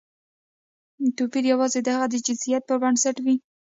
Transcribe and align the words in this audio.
توپیر 1.17 1.43
یوازې 1.51 1.79
د 1.83 1.87
هغوی 1.97 2.09
د 2.11 2.15
جنسیت 2.25 2.61
پر 2.67 2.77
بنسټ 2.83 3.15
وي. 3.25 3.35